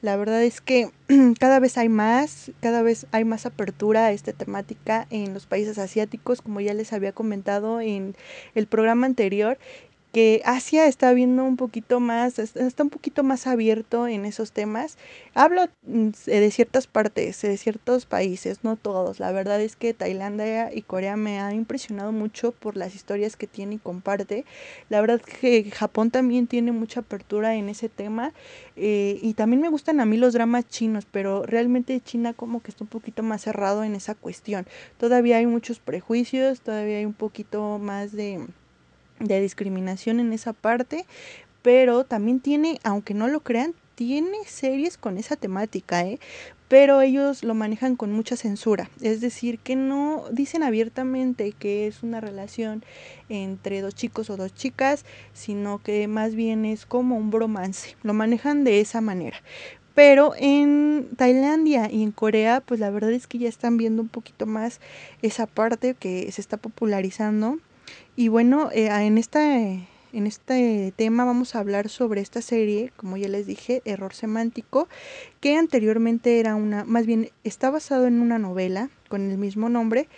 [0.00, 0.90] La verdad es que
[1.40, 5.78] cada vez hay más, cada vez hay más apertura a esta temática en los países
[5.78, 8.14] asiáticos, como ya les había comentado en
[8.54, 9.58] el programa anterior,
[10.18, 14.52] que Asia está viendo un poquito más, es- está un poquito más abierto en esos
[14.52, 14.98] temas.
[15.34, 19.20] Hablo mm, de ciertas partes, de ciertos países, no todos.
[19.20, 23.46] La verdad es que Tailandia y Corea me han impresionado mucho por las historias que
[23.46, 24.44] tiene y comparte.
[24.88, 28.32] La verdad que Japón también tiene mucha apertura en ese tema.
[28.76, 32.70] eh, y también me gustan a mí los dramas chinos, pero realmente China como que
[32.70, 34.66] está un poquito más cerrado en esa cuestión.
[34.98, 38.46] Todavía hay muchos prejuicios, todavía hay un poquito más de
[39.20, 41.06] de discriminación en esa parte,
[41.62, 46.20] pero también tiene, aunque no lo crean, tiene series con esa temática, ¿eh?
[46.68, 52.02] pero ellos lo manejan con mucha censura, es decir, que no dicen abiertamente que es
[52.02, 52.84] una relación
[53.28, 58.14] entre dos chicos o dos chicas, sino que más bien es como un bromance, lo
[58.14, 59.38] manejan de esa manera.
[59.94, 64.08] Pero en Tailandia y en Corea, pues la verdad es que ya están viendo un
[64.08, 64.80] poquito más
[65.22, 67.58] esa parte que se está popularizando
[68.18, 73.16] y bueno, eh, en, esta, en este tema vamos a hablar sobre esta serie, como
[73.16, 74.88] ya les dije, Error Semántico,
[75.40, 80.08] que anteriormente era una, más bien está basado en una novela con el mismo nombre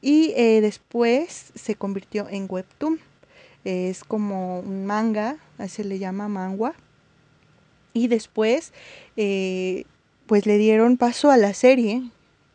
[0.00, 3.00] y eh, después se convirtió en webtoon.
[3.64, 5.36] Es como un manga,
[5.66, 6.74] se le llama mangua.
[7.92, 8.72] Y después,
[9.16, 9.84] eh,
[10.26, 12.04] pues le dieron paso a la serie,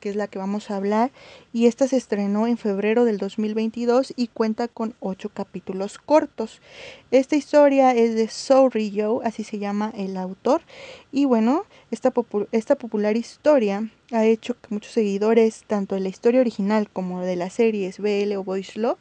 [0.07, 1.11] que es la que vamos a hablar,
[1.51, 6.61] y esta se estrenó en febrero del 2022 y cuenta con ocho capítulos cortos.
[7.11, 10.61] Esta historia es de So Ryo, así se llama el autor,
[11.11, 12.13] y bueno, esta,
[12.53, 17.35] esta popular historia ha hecho que muchos seguidores, tanto de la historia original como de
[17.35, 18.99] las series BL o Voice Love,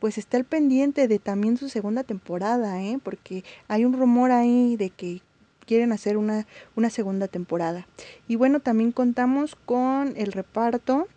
[0.00, 2.98] pues está al pendiente de también su segunda temporada, ¿eh?
[3.02, 5.20] porque hay un rumor ahí de que
[5.66, 7.86] quieren hacer una, una segunda temporada.
[8.28, 11.08] Y bueno, también contamos con el reparto.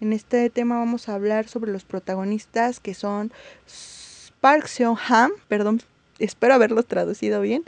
[0.00, 3.32] En este tema vamos a hablar sobre los protagonistas que son
[4.40, 5.82] Park Seon-ham, perdón,
[6.18, 7.64] espero haberlo traducido bien.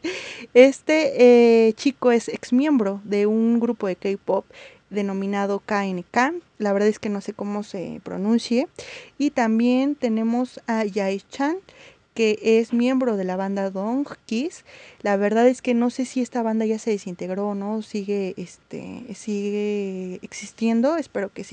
[0.54, 4.44] Este eh, chico es ex miembro de un grupo de K-pop
[4.90, 6.42] denominado KNK.
[6.58, 8.68] La verdad es que no sé cómo se pronuncie.
[9.18, 11.56] Y también tenemos a Yae Chan,
[12.14, 14.64] que es miembro de la banda Dong Kiss.
[15.02, 18.34] La verdad es que no sé si esta banda ya se desintegró o no, sigue,
[18.36, 21.44] este, sigue existiendo, espero que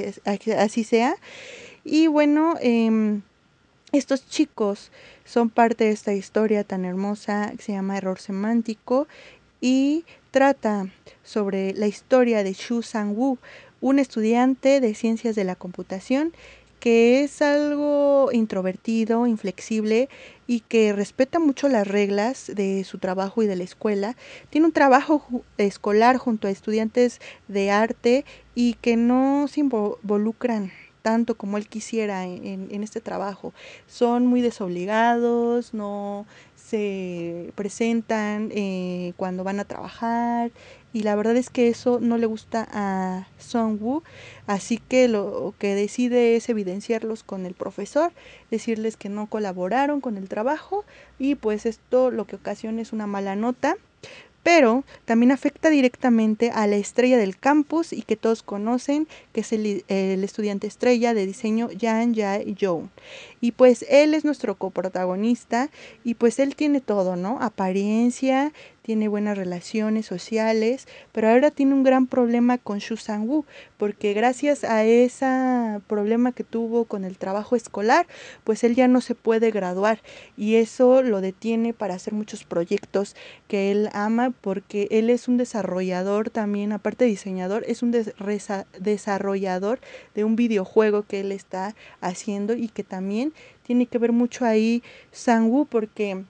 [0.58, 1.16] así sea.
[1.84, 3.22] Y bueno, em,
[3.92, 4.92] estos chicos
[5.24, 9.08] son parte de esta historia tan hermosa que se llama Error Semántico
[9.62, 10.88] y trata
[11.24, 13.38] sobre la historia de Shu Sang-woo,
[13.80, 16.34] un estudiante de ciencias de la computación
[16.80, 20.10] que es algo introvertido, inflexible
[20.46, 24.16] y que respeta mucho las reglas de su trabajo y de la escuela.
[24.50, 28.26] Tiene un trabajo escolar junto a estudiantes de arte
[28.56, 30.72] y que no se invo- involucran
[31.02, 33.54] tanto como él quisiera en, en- en este trabajo.
[33.88, 36.26] Son muy desobligados, no
[36.56, 40.52] se presentan eh, cuando van a trabajar
[40.94, 44.04] y la verdad es que eso no le gusta a Song-woo,
[44.48, 48.12] así que lo que decide es evidenciarlos con el profesor,
[48.52, 50.86] decirles que no colaboraron con el trabajo
[51.20, 53.78] y pues esto lo que ocasiona es una mala nota
[54.48, 59.52] pero también afecta directamente a la estrella del campus y que todos conocen, que es
[59.52, 62.56] el, estudiante estrella de diseño Jan Jae.
[63.42, 65.70] Y pues él es nuestro coprotagonista
[66.06, 67.40] y pues él tiene todo, ¿no?
[67.42, 68.54] Apariencia,
[68.88, 73.44] tiene buenas relaciones sociales, pero ahora tiene un gran problema con Shu Sang-woo,
[73.76, 78.08] porque gracias a ese problema que tuvo con el trabajo escolar,
[78.46, 80.00] pues él ya no se puede graduar
[80.38, 83.18] y eso lo detiene para hacer muchos proyectos
[83.50, 89.82] que él ama porque él es un desarrollador también, aparte de diseñador, es un desarrollador
[90.16, 93.34] de un videojuego que él está haciendo y que también
[93.64, 94.82] tiene que ver mucho ahí
[95.12, 96.24] Sang-woo porque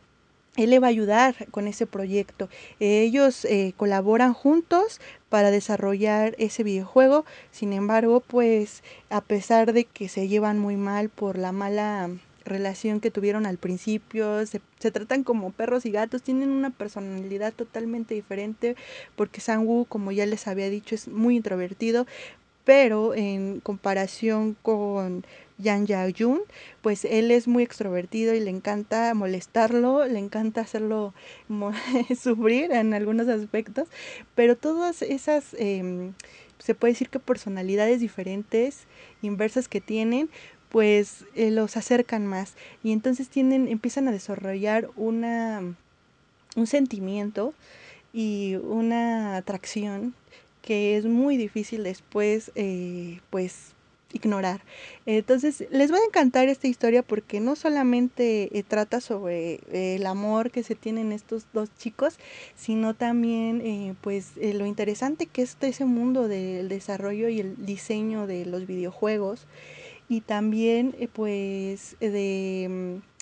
[0.57, 2.49] él le va a ayudar con ese proyecto.
[2.79, 4.99] Ellos eh, colaboran juntos
[5.29, 7.25] para desarrollar ese videojuego.
[7.51, 12.09] Sin embargo, pues a pesar de que se llevan muy mal por la mala
[12.47, 18.15] relación que tuvieron al principio, se, tratan como perros y gatos, tienen una personalidad totalmente
[18.15, 18.75] diferente
[19.15, 22.07] porque Sang-woo, como ya les había dicho, es muy introvertido,
[22.63, 25.25] pero en comparación con
[25.59, 26.41] Yang Ya-jun,
[26.81, 31.13] pues él es muy extrovertido y le encanta molestarlo, le encanta hacerlo
[32.21, 33.87] sufrir en algunos aspectos,
[34.35, 36.13] pero todas esas, em,
[36.59, 38.85] se puede decir que personalidades diferentes,
[39.21, 40.29] inversas que tienen,
[40.69, 42.55] pues eh, los acercan más.
[42.83, 45.61] Y entonces tienen, empiezan a desarrollar una,
[46.55, 47.53] un sentimiento
[48.13, 50.13] y una atracción
[50.61, 53.73] que es muy difícil después eh, pues
[54.13, 54.61] ignorar.
[55.05, 60.05] Entonces les va a encantar esta historia porque no solamente eh, trata sobre eh, el
[60.05, 62.17] amor que se tienen estos dos chicos,
[62.55, 68.27] sino también eh, pues lo interesante que es ese mundo del desarrollo y el diseño
[68.27, 69.45] de los videojuegos
[70.09, 73.17] y también pues de mm,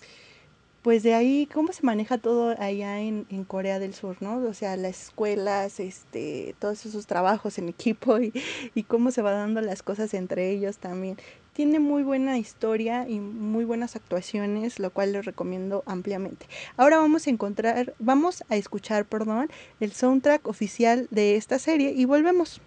[0.86, 4.38] pues de ahí cómo se maneja todo allá en, en Corea del Sur, ¿no?
[4.38, 8.32] O sea, las escuelas, este, todos esos trabajos en equipo y,
[8.76, 11.18] y cómo se va dando las cosas entre ellos también.
[11.54, 16.46] Tiene muy buena historia y muy buenas actuaciones, lo cual les recomiendo ampliamente.
[16.78, 22.06] Ahora vamos a encontrar, vamos a escuchar, perdón, el soundtrack oficial de esta serie y
[22.06, 22.62] volvemos.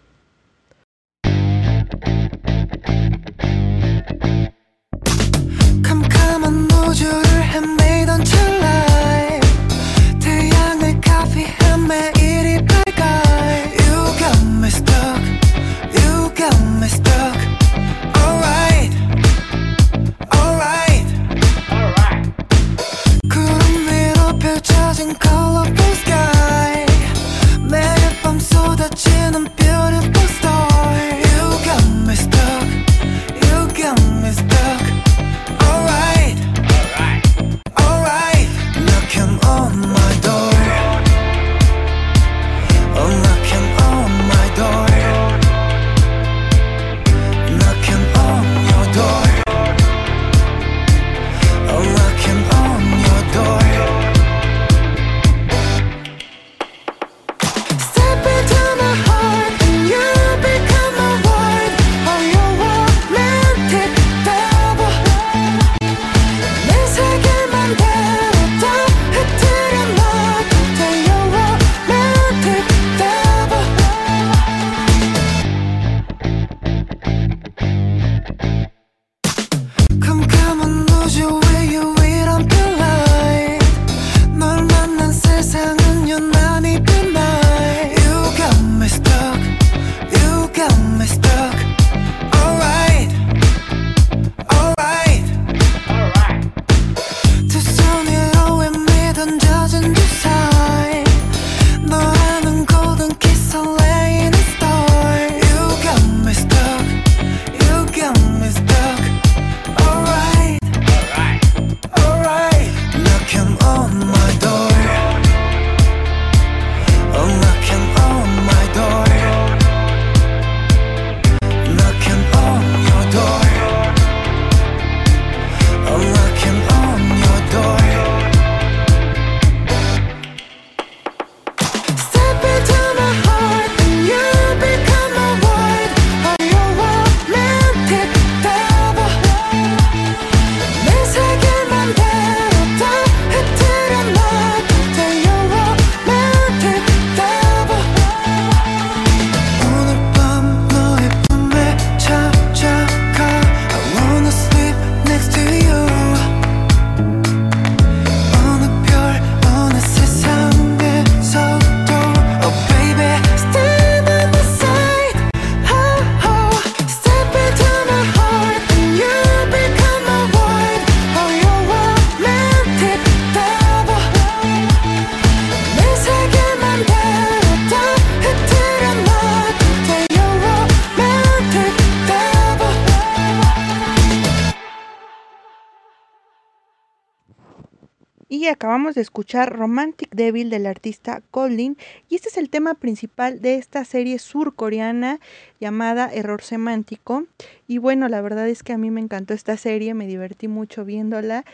[188.94, 191.76] De escuchar Romantic Devil del artista Colin
[192.08, 195.20] y este es el tema principal de esta serie surcoreana
[195.60, 197.24] llamada Error Semántico.
[197.66, 200.84] Y bueno, la verdad es que a mí me encantó esta serie, me divertí mucho
[200.84, 201.44] viéndola.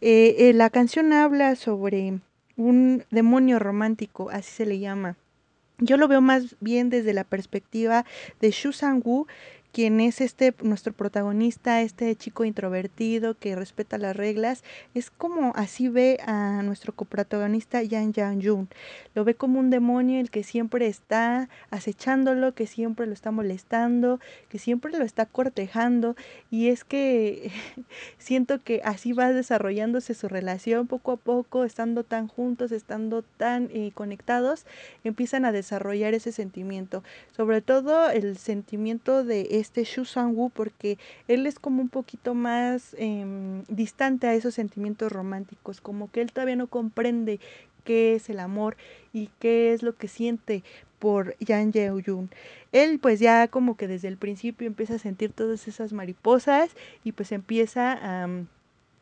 [0.00, 2.20] Eh, eh, la canción habla sobre
[2.56, 5.16] un demonio romántico, así se le llama.
[5.78, 8.04] Yo lo veo más bien desde la perspectiva
[8.40, 9.26] de Shu Sang-woo,
[9.74, 14.62] quien es este nuestro protagonista, este chico introvertido que respeta las reglas,
[14.94, 18.68] es como así ve a nuestro coprotagonista Yang Yang Jun.
[19.16, 24.20] Lo ve como un demonio el que siempre está acechándolo, que siempre lo está molestando,
[24.48, 26.14] que siempre lo está cortejando
[26.52, 27.50] y es que
[28.18, 33.70] siento que así va desarrollándose su relación poco a poco, estando tan juntos, estando tan
[33.72, 34.66] eh, conectados,
[35.02, 37.02] empiezan a desarrollar ese sentimiento,
[37.36, 42.94] sobre todo el sentimiento de este Shu Sang-woo porque él es como un poquito más
[42.98, 47.40] em, distante a esos sentimientos románticos, como que él todavía no comprende
[47.84, 48.76] qué es el amor
[49.12, 50.62] y qué es lo que siente
[50.98, 52.30] por Yang Yeo-jun.
[52.72, 56.70] Él pues ya como que desde el principio empieza a sentir todas esas mariposas
[57.04, 58.46] y pues empieza a mm,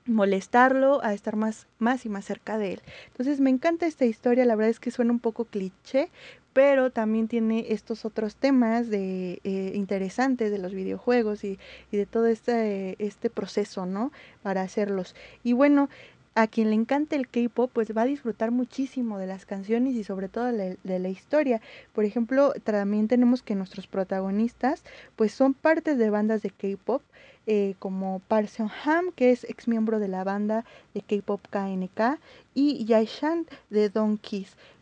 [0.06, 2.80] molestarlo, a estar más, más y más cerca de él.
[3.08, 6.10] Entonces me encanta esta historia, la verdad es que suena un poco cliché,
[6.52, 11.58] pero también tiene estos otros temas de eh, interesantes de los videojuegos y,
[11.90, 14.12] y de todo este, este proceso, ¿no?
[14.42, 15.14] Para hacerlos.
[15.42, 15.88] Y bueno,
[16.34, 20.04] a quien le encanta el K-pop, pues va a disfrutar muchísimo de las canciones y
[20.04, 21.60] sobre todo de, de la historia.
[21.92, 24.82] Por ejemplo, también tenemos que nuestros protagonistas,
[25.16, 27.02] pues son partes de bandas de K-pop,
[27.46, 30.64] eh, como Park Seon Ham, que es ex miembro de la banda
[30.94, 32.20] de K-pop KNK,
[32.54, 34.20] y Yaishan de Don.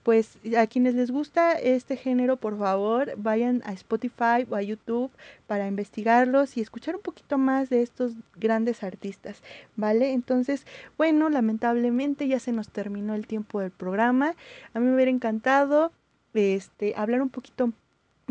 [0.02, 5.10] Pues a quienes les gusta este género, por favor, vayan a Spotify o a YouTube
[5.46, 9.42] para investigarlos y escuchar un poquito más de estos grandes artistas,
[9.76, 10.12] ¿vale?
[10.12, 10.66] Entonces,
[10.98, 14.34] bueno, lamentablemente ya se nos terminó el tiempo del programa.
[14.74, 15.92] A mí me hubiera encantado
[16.34, 17.72] este hablar un poquito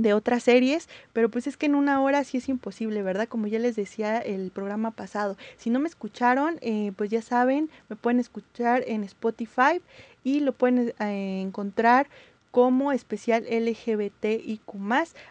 [0.01, 3.27] de otras series, pero pues es que en una hora sí es imposible, ¿verdad?
[3.27, 5.37] Como ya les decía el programa pasado.
[5.57, 9.81] Si no me escucharon, eh, pues ya saben, me pueden escuchar en Spotify
[10.23, 12.07] y lo pueden eh, encontrar
[12.51, 14.61] como especial LGBTIQ+,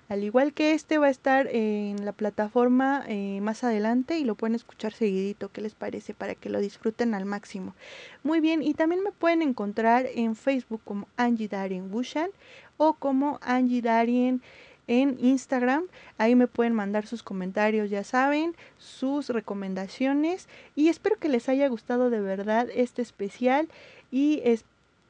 [0.09, 4.37] al igual que este va a estar en la plataforma eh, más adelante y lo
[4.37, 6.15] pueden escuchar seguidito, ¿qué les parece?
[6.15, 7.75] Para que lo disfruten al máximo.
[8.23, 12.31] Muy bien, y también me pueden encontrar en Facebook como Angie Darien Bushan
[12.77, 14.41] o como Angie Darien
[14.87, 15.85] en Instagram.
[16.19, 21.69] Ahí me pueden mandar sus comentarios, ya saben, sus recomendaciones y espero que les haya
[21.69, 23.69] gustado de verdad este especial
[24.11, 24.41] y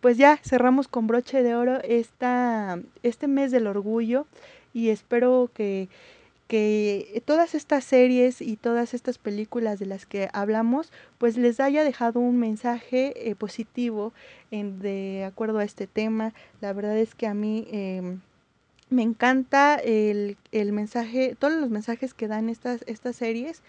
[0.01, 4.27] pues ya cerramos con broche de oro esta, este mes del orgullo
[4.73, 5.89] y espero que
[6.49, 11.85] que todas estas series y todas estas películas de las que hablamos pues les haya
[11.85, 14.15] dejado un mensaje eh, positivo
[14.51, 16.33] en, de acuerdo a este tema.
[16.63, 18.17] La verdad es que a mí eh,
[18.89, 23.63] me encanta el, el, mensaje todos los mensajes que dan estas estas series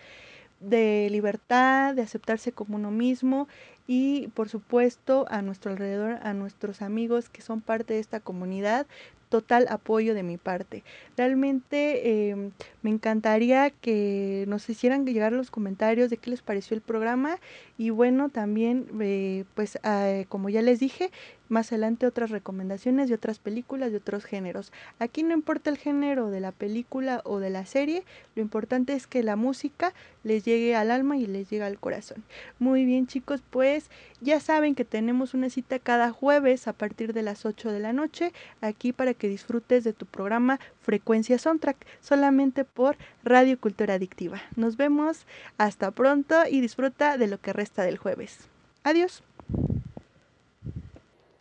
[0.61, 3.49] de libertad de aceptarse como uno mismo
[3.91, 8.85] y por supuesto a nuestro alrededor a nuestros amigos que son parte de esta comunidad
[9.29, 10.83] total apoyo de mi parte.
[11.15, 16.81] Realmente eh, me encantaría que nos hicieran llegar los comentarios de qué les pareció el
[16.81, 17.37] programa
[17.77, 21.11] y bueno, también eh, pues eh, como ya les dije,
[21.47, 24.71] más adelante otras recomendaciones de otras películas de otros géneros.
[24.99, 28.03] Aquí no importa el género de la película o de la serie,
[28.35, 32.23] lo importante es que la música les llegue al alma y les llegue al corazón.
[32.59, 33.78] Muy bien chicos, pues
[34.21, 37.93] ya saben que tenemos una cita cada jueves a partir de las 8 de la
[37.93, 44.41] noche aquí para que disfrutes de tu programa Frecuencia Soundtrack solamente por Radio Cultura Adictiva.
[44.55, 45.25] Nos vemos,
[45.57, 48.49] hasta pronto y disfruta de lo que resta del jueves.
[48.83, 49.23] Adiós.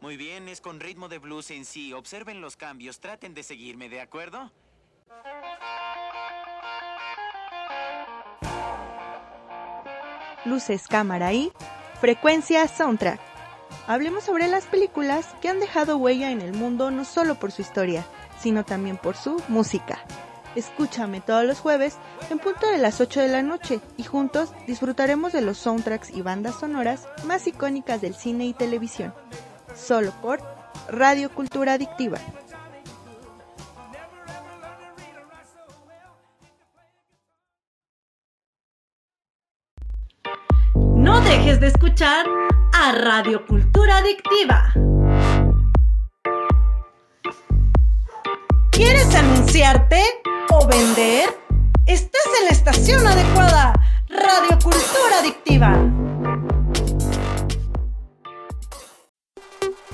[0.00, 1.92] Muy bien, es con ritmo de blues en sí.
[1.92, 4.50] Observen los cambios, traten de seguirme, ¿de acuerdo?
[10.44, 11.52] Luces, cámara y
[12.00, 13.20] frecuencia soundtrack.
[13.86, 17.62] Hablemos sobre las películas que han dejado huella en el mundo no solo por su
[17.62, 18.04] historia,
[18.40, 19.98] sino también por su música.
[20.54, 21.96] Escúchame todos los jueves
[22.30, 26.22] en punto de las 8 de la noche y juntos disfrutaremos de los soundtracks y
[26.22, 29.12] bandas sonoras más icónicas del cine y televisión.
[29.74, 30.40] Solo por
[30.88, 32.18] Radio Cultura Adictiva.
[41.60, 42.24] De escuchar
[42.72, 44.72] a Radio Cultura Adictiva.
[48.70, 50.00] ¿Quieres anunciarte
[50.50, 51.30] o vender?
[51.84, 53.72] Estás en la estación adecuada.
[54.08, 55.76] Radio Cultura Adictiva.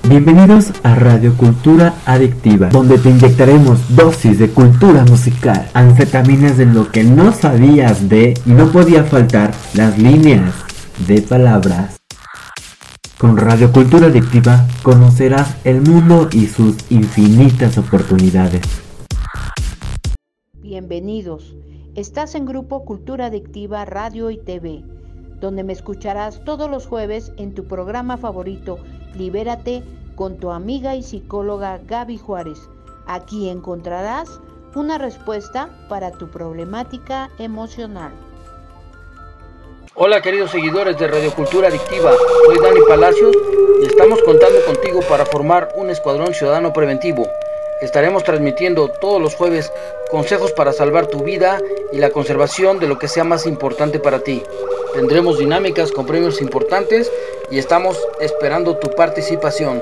[0.03, 6.91] Bienvenidos a Radio Cultura Adictiva, donde te inyectaremos dosis de cultura musical, anfetaminas de lo
[6.91, 10.64] que no sabías de y no podía faltar las líneas
[10.99, 11.97] de palabras.
[13.17, 18.61] Con Radio Cultura Adictiva conocerás el mundo y sus infinitas oportunidades.
[20.53, 21.55] Bienvenidos.
[21.95, 24.83] Estás en Grupo Cultura Adictiva Radio y TV,
[25.39, 28.79] donde me escucharás todos los jueves en tu programa favorito,
[29.15, 29.83] Libérate,
[30.15, 32.69] con tu amiga y psicóloga Gaby Juárez.
[33.05, 34.39] Aquí encontrarás
[34.75, 38.11] una respuesta para tu problemática emocional.
[39.97, 42.13] Hola queridos seguidores de Radio Cultura Adictiva,
[42.45, 43.33] soy Dani Palacios
[43.81, 47.25] y estamos contando contigo para formar un escuadrón ciudadano preventivo.
[47.79, 49.71] Estaremos transmitiendo todos los jueves
[50.11, 51.61] consejos para salvar tu vida
[51.93, 54.43] y la conservación de lo que sea más importante para ti.
[54.93, 57.09] Tendremos dinámicas con premios importantes
[57.49, 59.81] y estamos esperando tu participación.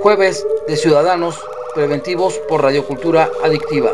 [0.00, 1.38] jueves de Ciudadanos
[1.74, 3.92] Preventivos por Radiocultura Adictiva.